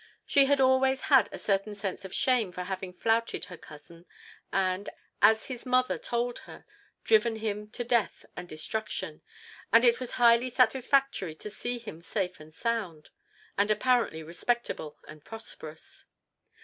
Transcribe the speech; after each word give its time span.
She 0.25 0.45
had 0.45 0.59
always 0.59 1.01
had 1.13 1.29
a 1.31 1.37
certain 1.37 1.75
sense 1.75 2.03
of 2.03 2.11
shame 2.11 2.51
for 2.51 2.63
having 2.63 2.91
flouted 2.91 3.45
her 3.45 3.55
cousin, 3.57 4.07
and, 4.51 4.89
as 5.21 5.45
his 5.45 5.63
mother 5.63 5.99
told 5.99 6.39
her, 6.39 6.65
driven 7.03 7.35
him 7.35 7.69
to 7.69 7.83
death 7.83 8.25
and 8.35 8.49
destruction, 8.49 9.21
and 9.71 9.85
it 9.85 9.99
was 9.99 10.13
highly 10.13 10.49
satisfactory 10.49 11.35
to 11.35 11.51
see 11.51 11.77
him 11.77 12.01
safe 12.01 12.39
and 12.39 12.51
sound, 12.51 13.11
and 13.59 13.69
apparently 13.69 14.23
respectable 14.23 14.97
and 15.07 15.23
prosperous. 15.23 16.05